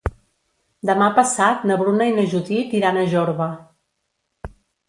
Demà 0.89 1.09
passat 1.19 1.67
na 1.71 1.77
Bruna 1.83 2.09
i 2.13 2.15
na 2.17 2.25
Judit 2.33 2.75
iran 2.81 3.01
a 3.03 3.07
Jorba. 3.15 3.51